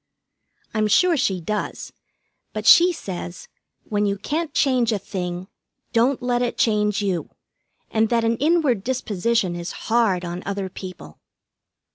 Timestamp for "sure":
0.87-1.15